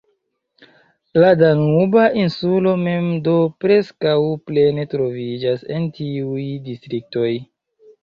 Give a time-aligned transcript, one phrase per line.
[1.23, 4.17] La Danuba Insulo mem do preskaŭ
[4.51, 7.33] plene troviĝas en tiuj distriktoj.